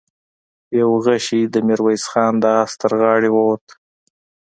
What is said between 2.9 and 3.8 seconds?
غاړې ووت.